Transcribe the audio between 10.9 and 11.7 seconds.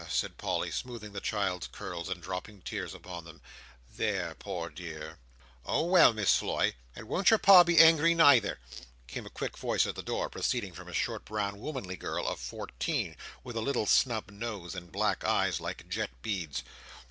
short, brown,